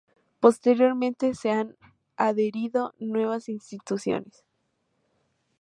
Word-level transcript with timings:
Posteriormente, 0.39 1.35
se 1.35 1.51
han 1.51 1.75
adherido 2.17 2.95
nuevas 2.97 3.49
instituciones. 3.49 4.43